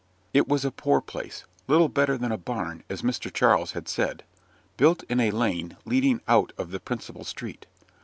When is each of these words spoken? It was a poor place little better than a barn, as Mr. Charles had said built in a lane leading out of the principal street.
It 0.33 0.47
was 0.47 0.65
a 0.65 0.71
poor 0.71 0.99
place 0.99 1.45
little 1.67 1.87
better 1.87 2.17
than 2.17 2.31
a 2.31 2.37
barn, 2.39 2.83
as 2.89 3.03
Mr. 3.03 3.31
Charles 3.31 3.73
had 3.73 3.87
said 3.87 4.23
built 4.75 5.03
in 5.03 5.19
a 5.19 5.29
lane 5.29 5.77
leading 5.85 6.21
out 6.27 6.53
of 6.57 6.71
the 6.71 6.79
principal 6.79 7.23
street. 7.23 7.67